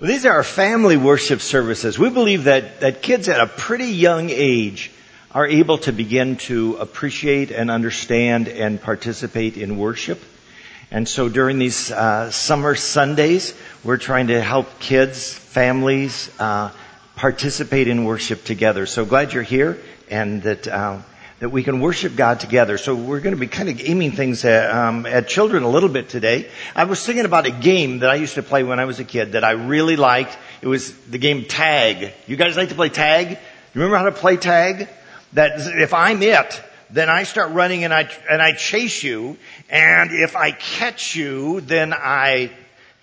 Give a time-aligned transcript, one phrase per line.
[0.00, 1.98] Well, these are our family worship services.
[1.98, 4.90] We believe that, that kids at a pretty young age
[5.30, 10.18] are able to begin to appreciate and understand and participate in worship.
[10.90, 13.52] And so during these uh, summer Sundays,
[13.84, 16.70] we're trying to help kids, families, uh,
[17.14, 18.86] participate in worship together.
[18.86, 21.00] So glad you're here and that uh,
[21.40, 22.76] that we can worship God together.
[22.78, 25.88] So we're going to be kind of aiming things at, um, at children a little
[25.88, 26.48] bit today.
[26.76, 29.04] I was thinking about a game that I used to play when I was a
[29.04, 30.36] kid that I really liked.
[30.60, 32.12] It was the game tag.
[32.26, 33.30] You guys like to play tag?
[33.30, 33.38] You
[33.80, 34.88] remember how to play tag?
[35.32, 39.38] That if I'm it, then I start running and I and I chase you,
[39.70, 42.50] and if I catch you, then I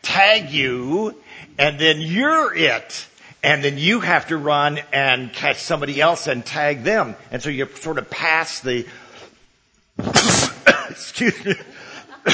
[0.01, 1.15] tag you,
[1.57, 3.07] and then you're it
[3.47, 7.15] and then you have to run and catch somebody else and tag them.
[7.31, 8.85] And so you sort of pass the,
[10.89, 11.55] excuse me,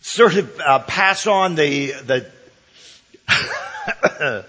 [0.00, 2.30] sort of uh, pass on the, the,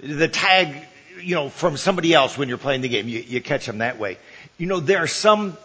[0.00, 0.84] the tag,
[1.22, 3.06] you know, from somebody else when you're playing the game.
[3.06, 4.18] You, you catch them that way.
[4.58, 5.56] You know, there are some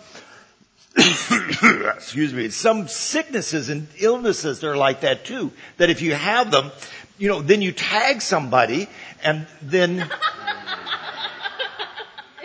[0.97, 5.51] excuse me, some sicknesses and illnesses that are like that too.
[5.77, 6.71] That if you have them,
[7.17, 8.89] you know, then you tag somebody
[9.23, 10.09] and then,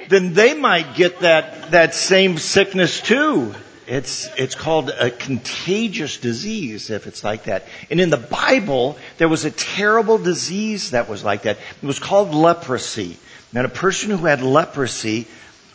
[0.09, 3.55] then they might get that, that same sickness too.
[3.87, 7.65] It's, it's called a contagious disease if it's like that.
[7.91, 11.59] And in the Bible, there was a terrible disease that was like that.
[11.83, 13.17] It was called leprosy.
[13.55, 15.27] And a person who had leprosy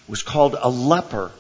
[0.08, 1.32] was called a leper.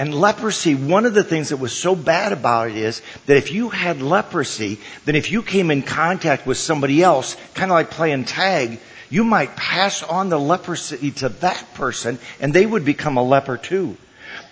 [0.00, 3.52] And leprosy, one of the things that was so bad about it is that if
[3.52, 7.90] you had leprosy, then if you came in contact with somebody else, kind of like
[7.90, 13.18] playing tag, you might pass on the leprosy to that person and they would become
[13.18, 13.94] a leper too.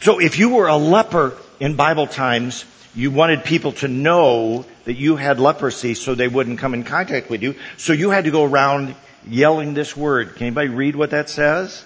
[0.02, 4.98] So if you were a leper in Bible times, you wanted people to know that
[4.98, 7.54] you had leprosy so they wouldn't come in contact with you.
[7.78, 8.94] So you had to go around
[9.26, 10.36] yelling this word.
[10.36, 11.82] Can anybody read what that says?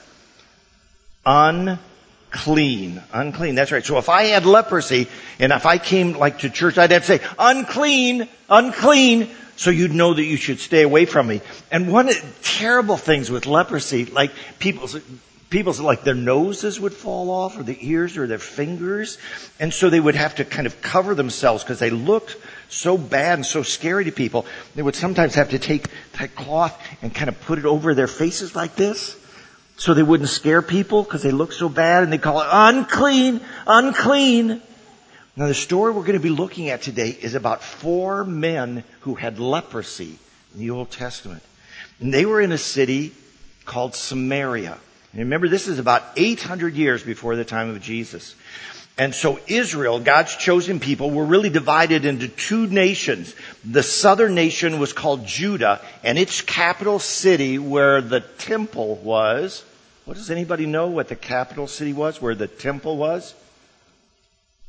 [1.24, 1.78] Un
[2.32, 3.00] clean.
[3.12, 3.54] Unclean.
[3.54, 3.84] That's right.
[3.84, 5.06] So if I had leprosy
[5.38, 9.30] and if I came like to church, I'd have to say, unclean, unclean.
[9.56, 11.42] So you'd know that you should stay away from me.
[11.70, 14.96] And one of the terrible things with leprosy, like people's,
[15.50, 19.18] people's like their noses would fall off or the ears or their fingers.
[19.60, 22.36] And so they would have to kind of cover themselves because they looked
[22.70, 24.46] so bad and so scary to people.
[24.74, 25.86] They would sometimes have to take
[26.18, 29.16] that cloth and kind of put it over their faces like this
[29.82, 33.40] so they wouldn't scare people because they look so bad and they call it unclean,
[33.66, 34.62] unclean.
[35.34, 39.16] Now the story we're going to be looking at today is about four men who
[39.16, 40.20] had leprosy
[40.54, 41.42] in the Old Testament.
[41.98, 43.12] And they were in a city
[43.64, 44.78] called Samaria.
[45.14, 48.36] And remember, this is about 800 years before the time of Jesus.
[48.98, 53.34] And so Israel, God's chosen people, were really divided into two nations.
[53.64, 59.64] The southern nation was called Judah, and its capital city where the temple was.
[60.04, 63.34] What does anybody know what the capital city was, where the temple was?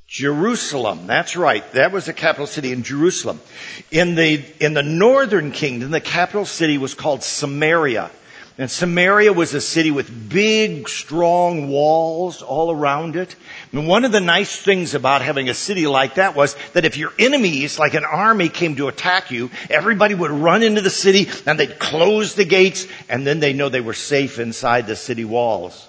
[0.08, 1.08] Jerusalem.
[1.08, 1.70] That's right.
[1.72, 3.42] That was the capital city in Jerusalem.
[3.90, 8.12] In the, in the northern kingdom, the capital city was called Samaria.
[8.56, 13.36] And Samaria was a city with big, strong walls all around it.
[13.72, 16.96] And one of the nice things about having a city like that was that if
[16.96, 21.30] your enemies, like an army, came to attack you, everybody would run into the city
[21.48, 25.26] and they'd close the gates and then they know they were safe inside the city
[25.26, 25.88] walls.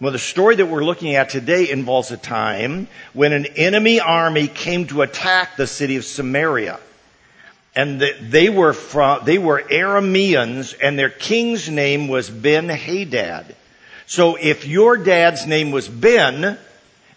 [0.00, 4.48] Well, the story that we're looking at today involves a time when an enemy army
[4.48, 6.80] came to attack the city of Samaria
[7.74, 13.54] and they were from, they were Arameans and their king's name was Ben Hadad.
[14.06, 16.58] So if your dad's name was Ben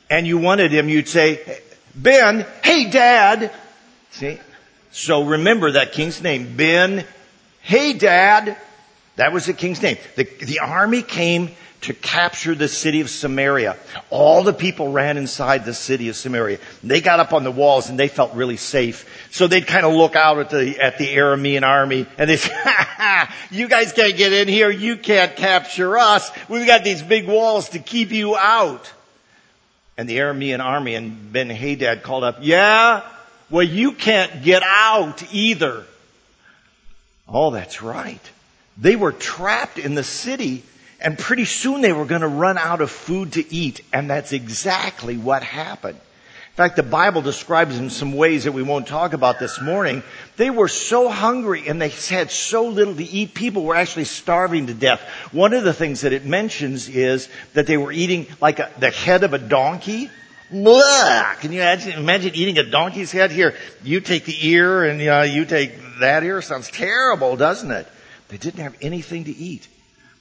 [0.10, 1.60] and you wanted him, you'd say,
[1.94, 3.52] Ben, hey dad.
[4.12, 4.40] See?
[4.92, 7.06] So remember that king's name, Ben,
[7.62, 8.58] hey dad.
[9.18, 9.98] That was the king's name.
[10.16, 11.52] The, the army came
[11.82, 13.78] to capture the city of Samaria.
[14.10, 16.58] All the people ran inside the city of Samaria.
[16.84, 19.15] They got up on the walls and they felt really safe.
[19.32, 22.52] So they'd kind of look out at the, at the Aramean army and they say,
[22.54, 24.70] ha, ha, you guys can't get in here.
[24.70, 26.32] You can't capture us.
[26.48, 28.92] We've got these big walls to keep you out.
[29.98, 33.04] And the Aramean army and Ben Hadad called up, yeah,
[33.50, 35.86] well you can't get out either.
[37.28, 38.22] Oh, that's right.
[38.78, 40.64] They were trapped in the city
[41.00, 43.82] and pretty soon they were going to run out of food to eat.
[43.94, 46.00] And that's exactly what happened.
[46.56, 50.04] In fact, the Bible describes in some ways that we won't talk about this morning.
[50.38, 53.34] They were so hungry and they had so little to eat.
[53.34, 55.02] People were actually starving to death.
[55.34, 58.90] One of the things that it mentions is that they were eating like a, the
[58.90, 60.10] head of a donkey
[60.52, 61.36] Blah!
[61.42, 63.32] Can you imagine, imagine eating a donkey's head?
[63.32, 66.42] Here, you take the ear and uh, you take that ear.
[66.42, 67.88] Sounds terrible, doesn't it?
[68.30, 69.68] They didn't have anything to eat.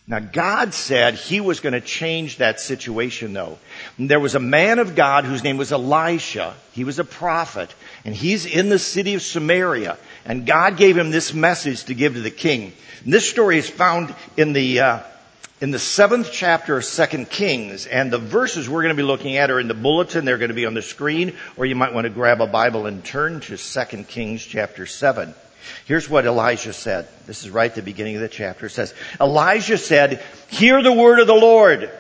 [0.07, 3.59] Now God said He was going to change that situation though.
[3.99, 6.55] There was a man of God whose name was Elisha.
[6.73, 7.75] He was a prophet
[8.05, 12.15] and he's in the city of Samaria and God gave him this message to give
[12.15, 12.73] to the king.
[13.05, 15.01] And this story is found in the, uh,
[15.61, 19.37] in the seventh chapter of Second Kings, and the verses we're going to be looking
[19.37, 20.25] at are in the bulletin.
[20.25, 22.87] They're going to be on the screen, or you might want to grab a Bible
[22.87, 25.35] and turn to Second Kings chapter seven.
[25.87, 27.09] Here's what Elijah said.
[27.27, 28.67] This is right at the beginning of the chapter.
[28.67, 31.91] It says, Elijah said, hear the word of the Lord.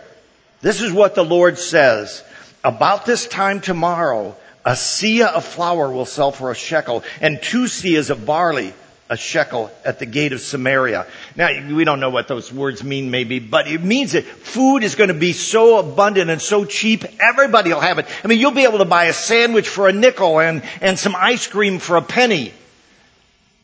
[0.60, 2.22] This is what the Lord says.
[2.62, 7.64] About this time tomorrow, a seah of flour will sell for a shekel and two
[7.64, 8.72] seahs of barley
[9.10, 11.06] a shekel at the gate of Samaria.
[11.36, 14.94] Now, we don't know what those words mean maybe, but it means that food is
[14.94, 18.06] going to be so abundant and so cheap, everybody will have it.
[18.24, 21.14] I mean, you'll be able to buy a sandwich for a nickel and, and some
[21.14, 22.52] ice cream for a penny.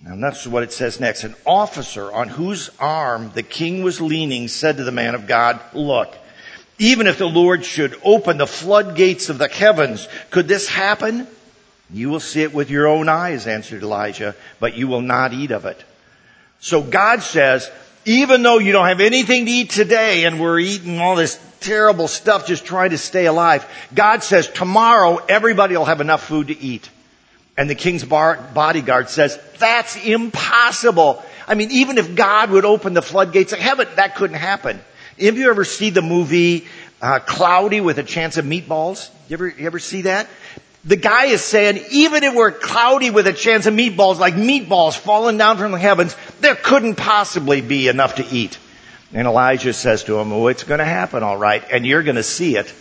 [0.02, 1.24] Now that's what it says next.
[1.24, 5.60] An officer on whose arm the king was leaning said to the man of God,
[5.74, 6.16] look,
[6.78, 11.26] even if the Lord should open the floodgates of the heavens, could this happen?
[11.92, 15.50] You will see it with your own eyes, answered Elijah, but you will not eat
[15.50, 15.84] of it.
[16.60, 17.70] So God says,
[18.06, 22.08] even though you don't have anything to eat today and we're eating all this terrible
[22.08, 26.58] stuff just trying to stay alive, God says tomorrow everybody will have enough food to
[26.58, 26.88] eat.
[27.60, 31.22] And the king's bodyguard says, that's impossible.
[31.46, 34.80] I mean, even if God would open the floodgates of heaven, that couldn't happen.
[35.20, 36.66] Have you ever see the movie
[37.02, 39.10] uh, Cloudy with a Chance of Meatballs?
[39.28, 40.26] You ever, you ever see that?
[40.86, 44.96] The guy is saying, even if we're cloudy with a chance of meatballs, like meatballs
[44.96, 48.56] falling down from the heavens, there couldn't possibly be enough to eat.
[49.12, 52.16] And Elijah says to him, oh, it's going to happen all right, and you're going
[52.16, 52.72] to see it,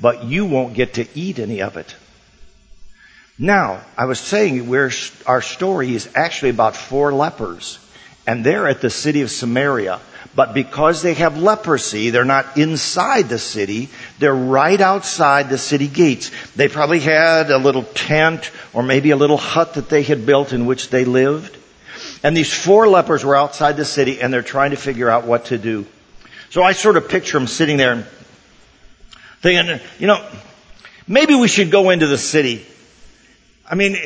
[0.00, 1.94] but you won't get to eat any of it.
[3.38, 4.90] Now, I was saying where
[5.26, 7.78] our story is actually about four lepers,
[8.26, 10.00] and they're at the city of Samaria.
[10.34, 13.90] But because they have leprosy, they're not inside the city.
[14.18, 16.30] They're right outside the city gates.
[16.56, 20.54] They probably had a little tent or maybe a little hut that they had built
[20.54, 21.58] in which they lived.
[22.22, 25.46] And these four lepers were outside the city and they're trying to figure out what
[25.46, 25.86] to do.
[26.48, 28.06] So I sort of picture them sitting there
[29.42, 30.24] thinking, you know,
[31.06, 32.64] maybe we should go into the city.
[33.68, 33.96] I mean,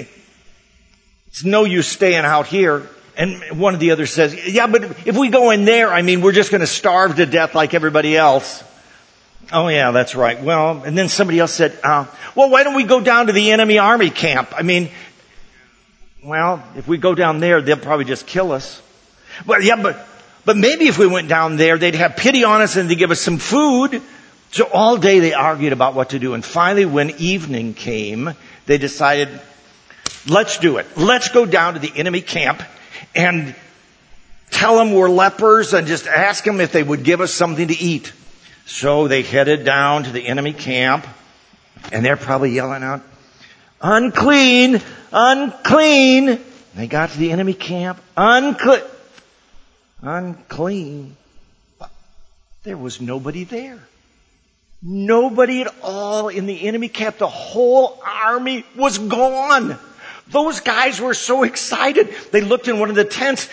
[1.28, 2.88] it's no use staying out here.
[3.16, 6.20] And one of the others says, yeah, but if we go in there, I mean,
[6.20, 8.62] we're just going to starve to death like everybody else.
[9.52, 10.42] Oh yeah, that's right.
[10.42, 13.52] Well, and then somebody else said, uh, well, why don't we go down to the
[13.52, 14.52] enemy army camp?
[14.54, 14.90] I mean,
[16.24, 18.82] well, if we go down there, they'll probably just kill us.
[19.46, 20.04] But yeah, but,
[20.44, 23.12] but maybe if we went down there, they'd have pity on us and they'd give
[23.12, 24.02] us some food.
[24.50, 26.34] So all day they argued about what to do.
[26.34, 28.34] And finally, when evening came,
[28.66, 29.28] they decided,
[30.28, 30.86] let's do it.
[30.96, 32.62] Let's go down to the enemy camp
[33.14, 33.54] and
[34.50, 37.78] tell them we're lepers and just ask them if they would give us something to
[37.78, 38.12] eat.
[38.66, 41.06] So they headed down to the enemy camp
[41.92, 43.02] and they're probably yelling out,
[43.80, 44.80] unclean,
[45.12, 46.40] unclean.
[46.74, 48.82] They got to the enemy camp, unclean,
[50.02, 51.16] unclean.
[52.64, 53.78] There was nobody there.
[54.88, 57.18] Nobody at all in the enemy camp.
[57.18, 59.76] The whole army was gone.
[60.28, 62.14] Those guys were so excited.
[62.30, 63.48] They looked in one of the tents.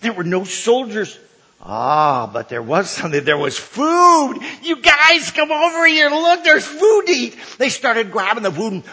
[0.00, 1.16] There were no soldiers.
[1.62, 3.22] Ah, but there was something.
[3.22, 4.40] There was food.
[4.62, 6.10] You guys come over here.
[6.10, 7.36] Look, there's food to eat.
[7.58, 8.84] They started grabbing the food and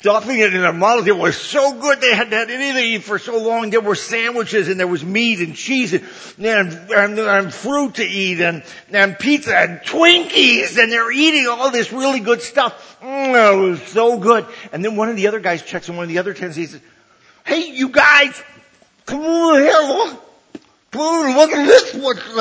[0.00, 1.06] stuffing it in their, mouths.
[1.06, 2.00] It was so good.
[2.00, 3.70] They hadn't had anything to eat for so long.
[3.70, 6.04] There were sandwiches and there was meat and cheese and,
[6.38, 11.70] and, and, and fruit to eat and, and pizza and Twinkies and they're eating all
[11.70, 12.98] this really good stuff.
[13.02, 14.46] Mm, it was so good.
[14.72, 16.56] And then one of the other guys checks in one of the other tents.
[16.56, 16.80] He says,
[17.44, 18.42] "Hey, you guys,
[19.06, 19.72] come over here.
[19.72, 20.22] Look,
[20.90, 21.28] come over.
[21.30, 21.94] Look at this.
[21.94, 22.36] Look,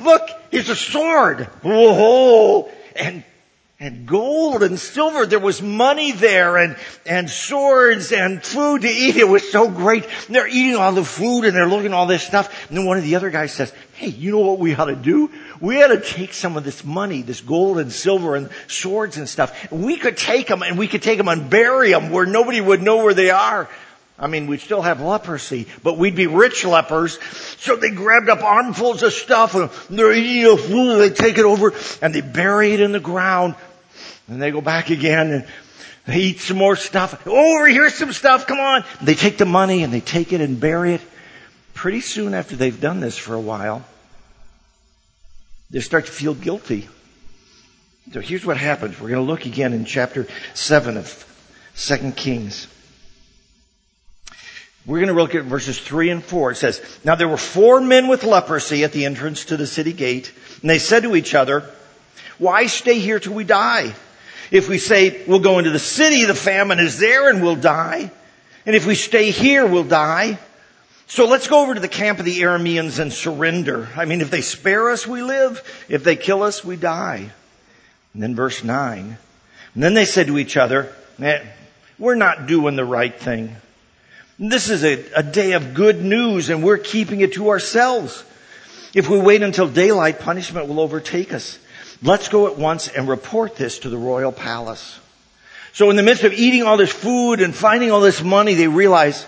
[0.00, 1.44] look, it's a sword.
[1.62, 3.22] Whoa!" And
[3.80, 5.24] and gold and silver.
[5.24, 9.16] There was money there and, and swords and food to eat.
[9.16, 10.04] It was so great.
[10.26, 12.68] And they're eating all the food and they're looking at all this stuff.
[12.68, 14.96] And then one of the other guys says, Hey, you know what we ought to
[14.96, 15.30] do?
[15.60, 19.28] We ought to take some of this money, this gold and silver and swords and
[19.28, 19.70] stuff.
[19.70, 22.82] We could take them and we could take them and bury them where nobody would
[22.82, 23.68] know where they are.
[24.20, 27.20] I mean, we'd still have leprosy, but we'd be rich lepers.
[27.58, 31.38] So they grabbed up armfuls of stuff and they're eating the food and they take
[31.38, 33.54] it over and they bury it in the ground
[34.28, 35.46] and they go back again and
[36.06, 37.22] they eat some more stuff.
[37.26, 38.46] Oh, over here's some stuff.
[38.46, 38.84] Come on.
[39.02, 41.00] They take the money and they take it and bury it.
[41.74, 43.84] Pretty soon after they've done this for a while,
[45.70, 46.88] they start to feel guilty.
[48.12, 48.98] So here's what happens.
[48.98, 51.24] We're going to look again in chapter 7 of
[51.76, 52.66] 2 Kings.
[54.86, 56.52] We're going to look at verses 3 and 4.
[56.52, 59.92] It says, Now there were four men with leprosy at the entrance to the city
[59.92, 60.32] gate,
[60.62, 61.68] and they said to each other,
[62.38, 63.94] Why stay here till we die?
[64.50, 68.10] If we say we'll go into the city, the famine is there and we'll die.
[68.66, 70.38] And if we stay here, we'll die.
[71.06, 73.88] So let's go over to the camp of the Arameans and surrender.
[73.96, 75.62] I mean, if they spare us, we live.
[75.88, 77.30] If they kill us, we die.
[78.12, 79.16] And then verse 9.
[79.74, 80.92] And then they said to each other,
[81.98, 83.56] we're not doing the right thing.
[84.38, 88.22] This is a, a day of good news and we're keeping it to ourselves.
[88.94, 91.58] If we wait until daylight, punishment will overtake us.
[92.02, 94.98] Let's go at once and report this to the royal palace.
[95.72, 98.68] So in the midst of eating all this food and finding all this money, they
[98.68, 99.26] realize,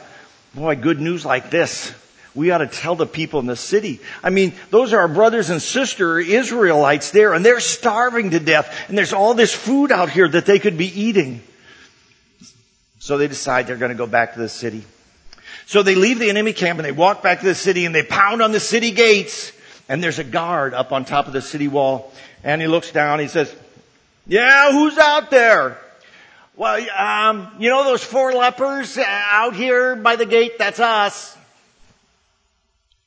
[0.54, 1.92] Boy, good news like this.
[2.34, 4.00] We ought to tell the people in the city.
[4.22, 8.88] I mean, those are our brothers and sister Israelites there, and they're starving to death,
[8.88, 11.42] and there's all this food out here that they could be eating.
[13.00, 14.84] So they decide they're going to go back to the city.
[15.66, 18.02] So they leave the enemy camp and they walk back to the city and they
[18.02, 19.52] pound on the city gates,
[19.90, 22.12] and there's a guard up on top of the city wall,
[22.44, 23.52] and he looks down, he says,
[24.24, 25.78] yeah, who's out there?
[26.56, 30.58] Well, um, you know those four lepers out here by the gate?
[30.58, 31.36] That's us.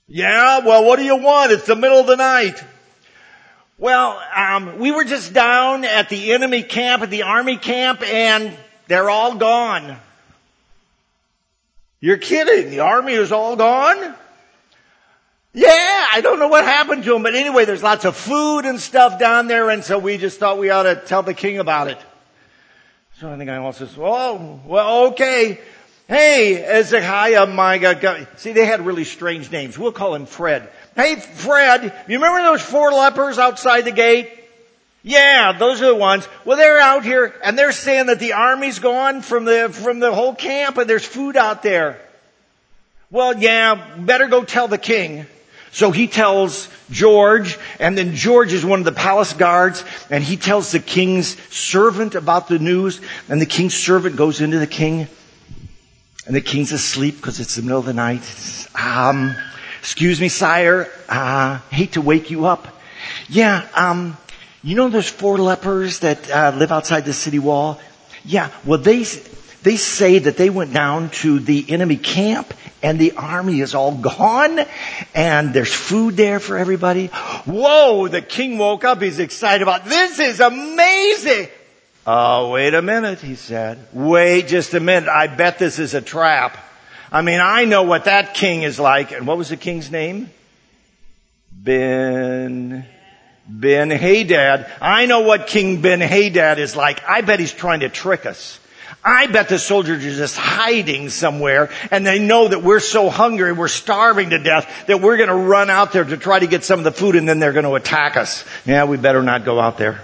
[0.09, 1.53] Yeah, well, what do you want?
[1.53, 2.61] It's the middle of the night.
[3.77, 8.51] Well, um, we were just down at the enemy camp, at the army camp, and
[8.89, 9.95] they're all gone.
[12.01, 12.71] You're kidding.
[12.71, 14.15] The army is all gone?
[15.53, 18.79] Yeah, I don't know what happened to him, but anyway, there's lots of food and
[18.79, 21.87] stuff down there, and so we just thought we ought to tell the king about
[21.89, 21.99] it.
[23.19, 25.59] So I think I also says, oh, well, okay.
[26.07, 28.27] Hey, Ezekiah, my God.
[28.37, 29.77] See, they had really strange names.
[29.77, 30.67] We'll call him Fred.
[30.95, 34.31] Hey, Fred, you remember those four lepers outside the gate?
[35.03, 36.27] Yeah, those are the ones.
[36.45, 40.13] Well, they're out here and they're saying that the army's gone from the, from the
[40.13, 41.99] whole camp and there's food out there.
[43.11, 45.25] Well, yeah, better go tell the king.
[45.73, 50.37] So he tells George, and then George is one of the palace guards, and he
[50.37, 55.07] tells the king's servant about the news, and the king's servant goes into the king,
[56.27, 58.21] and the king's asleep because it's the middle of the night.
[58.79, 59.35] Um,
[59.79, 62.67] excuse me, sire, uh, hate to wake you up.
[63.27, 64.15] Yeah, um,
[64.61, 67.81] you know those four lepers that uh, live outside the city wall?
[68.23, 69.05] Yeah, well they
[69.63, 73.93] they say that they went down to the enemy camp and the army is all
[73.93, 74.59] gone
[75.15, 77.07] and there's food there for everybody.
[77.07, 79.01] Whoa, the king woke up.
[79.01, 81.47] He's excited about this is amazing.
[82.05, 83.87] Oh, wait a minute, he said.
[83.93, 85.07] Wait just a minute.
[85.07, 86.57] I bet this is a trap.
[87.11, 89.11] I mean, I know what that king is like.
[89.13, 90.29] And what was the king's name?
[91.51, 92.85] Ben,
[93.47, 94.69] Ben Hadad.
[94.81, 97.07] I know what King Ben Hadad is like.
[97.07, 98.59] I bet he's trying to trick us.
[99.03, 103.53] I bet the soldiers are just hiding somewhere and they know that we're so hungry,
[103.53, 106.63] we're starving to death that we're going to run out there to try to get
[106.63, 108.45] some of the food and then they're going to attack us.
[108.65, 110.01] Yeah, we better not go out there.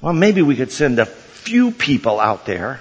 [0.00, 2.80] Well, maybe we could send a few people out there.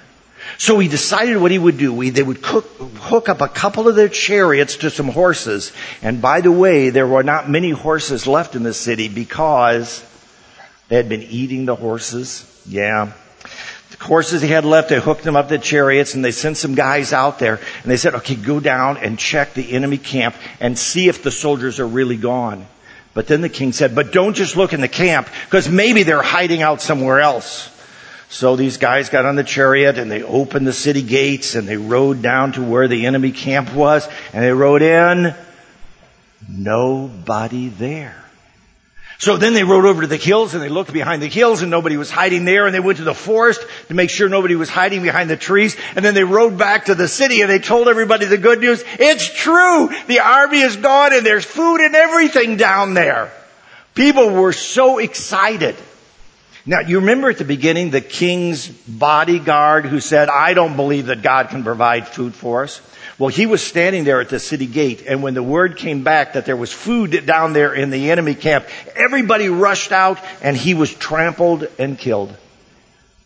[0.57, 1.93] So he decided what he would do.
[1.93, 2.65] We, they would cook,
[2.97, 5.71] hook up a couple of their chariots to some horses.
[6.01, 10.03] And by the way, there were not many horses left in the city because
[10.89, 12.49] they had been eating the horses.
[12.67, 13.13] Yeah
[13.99, 17.13] horses he had left, they hooked them up to chariots and they sent some guys
[17.13, 21.07] out there and they said, okay, go down and check the enemy camp and see
[21.07, 22.65] if the soldiers are really gone.
[23.13, 26.23] But then the king said, but don't just look in the camp because maybe they're
[26.23, 27.69] hiding out somewhere else.
[28.29, 31.77] So these guys got on the chariot and they opened the city gates and they
[31.77, 35.35] rode down to where the enemy camp was and they rode in.
[36.49, 38.22] Nobody there.
[39.19, 41.71] So then they rode over to the hills and they looked behind the hills and
[41.71, 44.69] nobody was hiding there and they went to the forest to make sure nobody was
[44.69, 47.87] hiding behind the trees and then they rode back to the city and they told
[47.87, 48.83] everybody the good news.
[48.99, 49.89] It's true!
[50.07, 53.31] The army is gone and there's food and everything down there.
[53.95, 55.75] People were so excited.
[56.65, 61.21] Now, you remember at the beginning the king's bodyguard who said, I don't believe that
[61.21, 62.81] God can provide food for us.
[63.19, 66.33] Well, he was standing there at the city gate, and when the word came back
[66.33, 68.65] that there was food down there in the enemy camp,
[68.95, 72.35] everybody rushed out, and he was trampled and killed.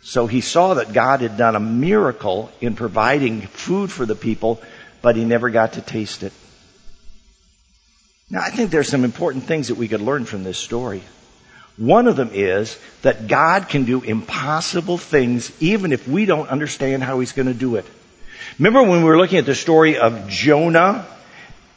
[0.01, 4.61] So he saw that God had done a miracle in providing food for the people,
[5.01, 6.33] but he never got to taste it.
[8.29, 11.01] Now, I think there's some important things that we could learn from this story.
[11.77, 17.03] One of them is that God can do impossible things even if we don't understand
[17.03, 17.85] how he's going to do it.
[18.59, 21.05] Remember when we were looking at the story of Jonah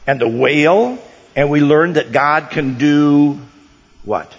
[0.07, 0.99] and the whale,
[1.37, 3.41] and we learned that God can do
[4.05, 4.33] what?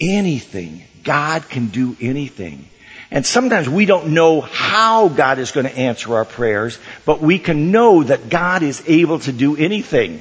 [0.00, 0.84] anything.
[1.04, 2.68] God can do anything.
[3.10, 7.38] And sometimes we don't know how God is going to answer our prayers, but we
[7.38, 10.20] can know that God is able to do anything.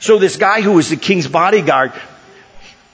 [0.00, 1.92] So this guy who was the king's bodyguard,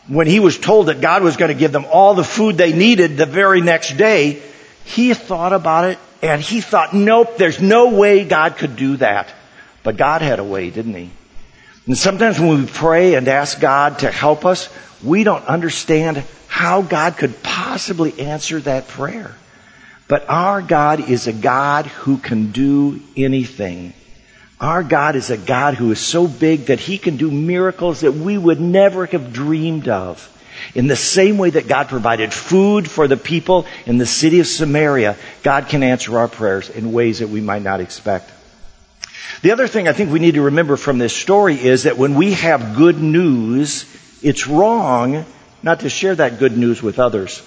[0.09, 2.73] when he was told that God was going to give them all the food they
[2.73, 4.43] needed the very next day,
[4.85, 9.33] he thought about it and he thought, nope, there's no way God could do that.
[9.83, 11.11] But God had a way, didn't he?
[11.87, 14.69] And sometimes when we pray and ask God to help us,
[15.03, 19.35] we don't understand how God could possibly answer that prayer.
[20.09, 23.93] But our God is a God who can do anything.
[24.61, 28.13] Our God is a God who is so big that He can do miracles that
[28.13, 30.31] we would never have dreamed of.
[30.75, 34.47] In the same way that God provided food for the people in the city of
[34.47, 38.31] Samaria, God can answer our prayers in ways that we might not expect.
[39.43, 42.15] The other thing I think we need to remember from this story is that when
[42.15, 43.85] we have good news,
[44.23, 45.25] it's wrong
[45.63, 47.43] not to share that good news with others.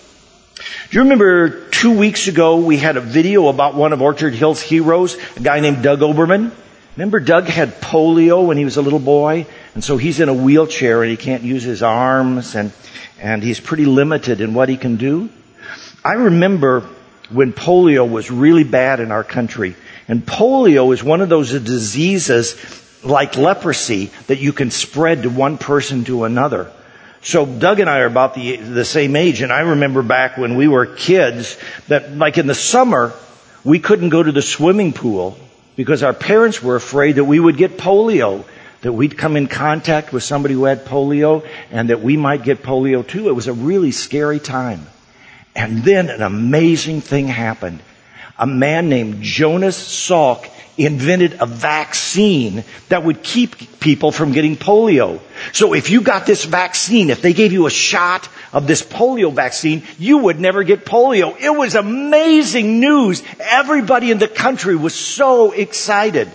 [0.90, 4.62] Do you remember two weeks ago we had a video about one of Orchard Hill's
[4.62, 6.52] heroes, a guy named Doug Oberman?
[6.96, 9.46] Remember Doug had polio when he was a little boy?
[9.78, 12.72] And so he's in a wheelchair and he can't use his arms and,
[13.20, 15.30] and he's pretty limited in what he can do.
[16.04, 16.80] I remember
[17.30, 19.76] when polio was really bad in our country.
[20.08, 22.56] And polio is one of those diseases
[23.04, 26.72] like leprosy that you can spread to one person to another.
[27.22, 30.56] So Doug and I are about the, the same age, and I remember back when
[30.56, 31.56] we were kids
[31.88, 33.14] that, like in the summer,
[33.64, 35.38] we couldn't go to the swimming pool
[35.76, 38.44] because our parents were afraid that we would get polio,
[38.88, 42.64] that we'd come in contact with somebody who had polio, and that we might get
[42.64, 43.28] polio too.
[43.28, 44.88] It was a really scary time.
[45.54, 47.82] And then an amazing thing happened.
[48.40, 55.20] A man named Jonas Salk invented a vaccine that would keep people from getting polio.
[55.52, 59.34] So if you got this vaccine, if they gave you a shot of this polio
[59.34, 61.38] vaccine, you would never get polio.
[61.38, 63.22] It was amazing news.
[63.38, 66.32] Everybody in the country was so excited.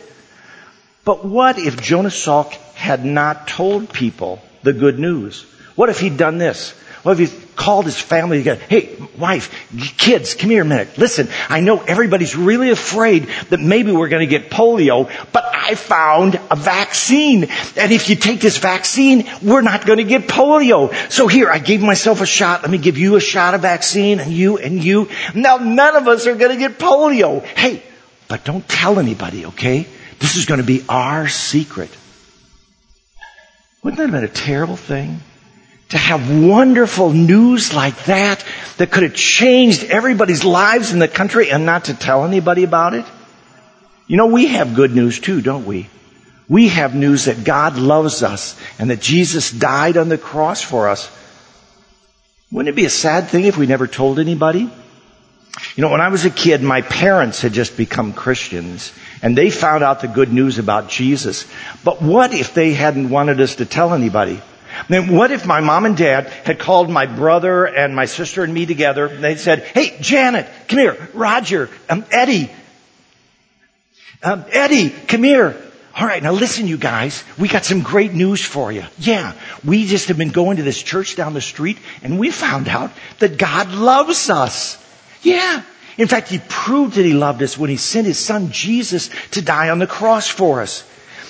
[1.04, 5.42] But what if Jonas Salk had not told people the good news?
[5.74, 6.74] What if he'd done this?
[7.02, 8.62] What if he called his family together?
[8.68, 9.50] Hey, wife,
[9.98, 10.96] kids, come here a minute.
[10.98, 15.74] Listen, I know everybody's really afraid that maybe we're going to get polio, but I
[15.74, 17.48] found a vaccine.
[17.76, 20.94] And if you take this vaccine, we're not going to get polio.
[21.10, 22.62] So here, I gave myself a shot.
[22.62, 25.08] Let me give you a shot of vaccine and you and you.
[25.34, 27.44] Now none of us are going to get polio.
[27.44, 27.82] Hey,
[28.28, 29.88] but don't tell anybody, okay?
[30.22, 31.90] This is going to be our secret.
[33.82, 35.20] Wouldn't that have been a terrible thing?
[35.92, 38.42] to have wonderful news like that
[38.78, 42.94] that could have changed everybody's lives in the country and not to tell anybody about
[42.94, 43.04] it?
[44.06, 45.90] You know, we have good news too, don't we?
[46.48, 50.88] We have news that God loves us and that Jesus died on the cross for
[50.88, 51.10] us.
[52.50, 54.70] Wouldn't it be a sad thing if we never told anybody?
[55.76, 59.50] You know, when I was a kid, my parents had just become Christians and they
[59.50, 61.46] found out the good news about Jesus.
[61.84, 64.40] But what if they hadn't wanted us to tell anybody?
[64.88, 68.52] Then what if my mom and dad had called my brother and my sister and
[68.52, 71.08] me together and they said, hey, Janet, come here.
[71.12, 72.50] Roger, um, Eddie.
[74.22, 75.54] Um, Eddie, come here.
[75.94, 77.22] All right, now listen, you guys.
[77.38, 78.84] We got some great news for you.
[78.98, 82.68] Yeah, we just have been going to this church down the street and we found
[82.68, 84.81] out that God loves us.
[85.22, 85.62] Yeah.
[85.98, 89.42] In fact, He proved that He loved us when He sent His Son Jesus to
[89.42, 90.88] die on the cross for us.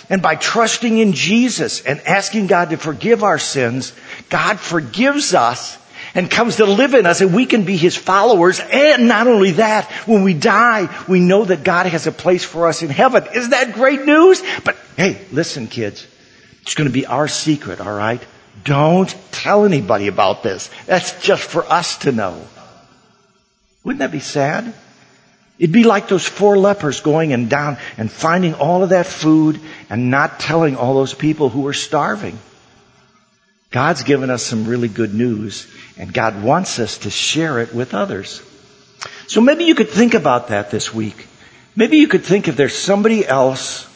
[0.08, 3.92] And by trusting in Jesus and asking God to forgive our sins,
[4.28, 5.78] God forgives us
[6.14, 8.60] and comes to live in us and we can be His followers.
[8.60, 12.66] And not only that, when we die, we know that God has a place for
[12.66, 13.24] us in heaven.
[13.34, 14.42] Isn't that great news?
[14.64, 16.06] But hey, listen kids,
[16.62, 18.22] it's going to be our secret, alright?
[18.64, 20.70] Don't tell anybody about this.
[20.86, 22.46] That's just for us to know.
[23.84, 24.72] Wouldn't that be sad?
[25.58, 29.60] It'd be like those four lepers going and down and finding all of that food
[29.90, 32.38] and not telling all those people who were starving.
[33.70, 35.66] God's given us some really good news
[35.96, 38.42] and God wants us to share it with others.
[39.28, 41.26] So maybe you could think about that this week.
[41.74, 43.88] Maybe you could think if there's somebody else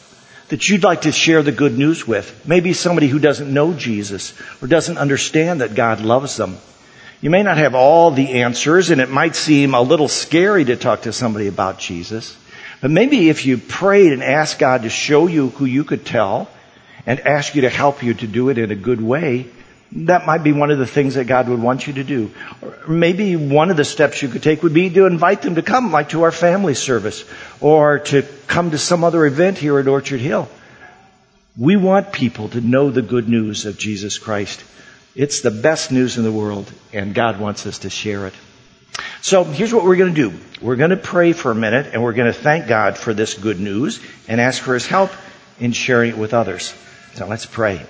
[0.49, 2.47] that you'd like to share the good news with.
[2.47, 6.57] Maybe somebody who doesn't know Jesus or doesn't understand that God loves them.
[7.19, 10.75] You may not have all the answers and it might seem a little scary to
[10.75, 12.37] talk to somebody about Jesus.
[12.79, 16.47] But maybe if you prayed and asked God to show you who you could tell
[17.07, 19.47] and ask you to help you to do it in a good way,
[19.93, 22.31] that might be one of the things that God would want you to do.
[22.61, 25.61] Or maybe one of the steps you could take would be to invite them to
[25.63, 27.23] come, like to our family service,
[27.61, 30.49] or to come to some other event here at Orchard Hill.
[31.57, 34.63] We want people to know the good news of Jesus Christ.
[35.17, 38.35] It's the best news in the world, and God wants us to share it.
[39.23, 40.37] So here's what we're going to do.
[40.61, 43.33] We're going to pray for a minute, and we're going to thank God for this
[43.33, 45.09] good news and ask for His help
[45.59, 46.71] in sharing it with others.
[47.15, 47.83] So let's pray.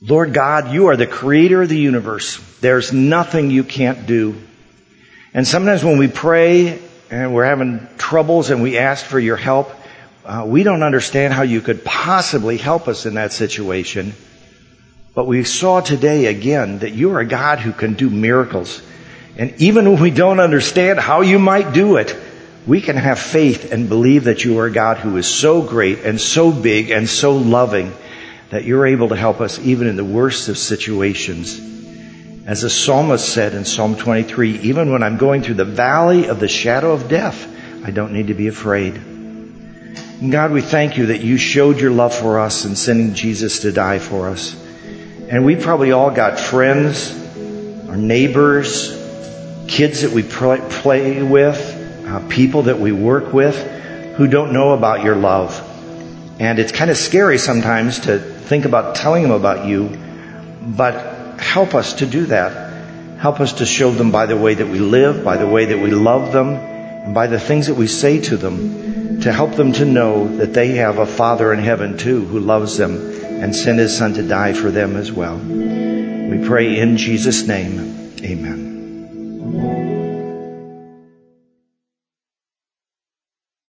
[0.00, 2.38] Lord God, you are the creator of the universe.
[2.60, 4.40] There's nothing you can't do.
[5.34, 9.72] And sometimes when we pray and we're having troubles and we ask for your help,
[10.26, 14.12] uh, we don't understand how you could possibly help us in that situation.
[15.14, 18.82] But we saw today again that you are a God who can do miracles.
[19.38, 22.16] And even when we don't understand how you might do it,
[22.66, 26.00] we can have faith and believe that you are a God who is so great
[26.00, 27.94] and so big and so loving
[28.50, 31.60] that you're able to help us even in the worst of situations.
[32.46, 36.40] As the psalmist said in Psalm 23, even when I'm going through the valley of
[36.40, 37.46] the shadow of death,
[37.84, 39.15] I don't need to be afraid.
[40.20, 43.60] And God, we thank you that you showed your love for us in sending Jesus
[43.60, 44.56] to die for us.
[45.28, 47.12] And we probably all got friends,
[47.86, 48.96] our neighbors,
[49.68, 53.60] kids that we play with, uh, people that we work with
[54.16, 55.62] who don't know about your love.
[56.40, 59.98] And it's kind of scary sometimes to think about telling them about you,
[60.62, 63.18] but help us to do that.
[63.18, 65.78] Help us to show them by the way that we live, by the way that
[65.78, 69.72] we love them, and by the things that we say to them to help them
[69.72, 72.94] to know that they have a Father in heaven too who loves them
[73.42, 75.36] and sent his Son to die for them as well.
[75.36, 78.12] We pray in Jesus' name.
[78.22, 79.85] Amen.